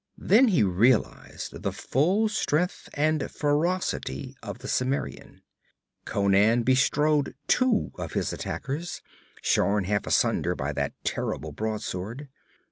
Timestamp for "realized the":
0.63-1.71